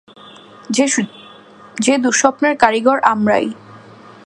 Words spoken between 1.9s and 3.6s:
দুঃস্বপ্নের কারিগর আমরাই।